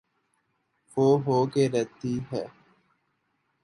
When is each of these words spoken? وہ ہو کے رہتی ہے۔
وہ 0.91 1.07
ہو 1.23 1.37
کے 1.53 1.69
رہتی 1.69 2.13
ہے۔ 2.31 2.45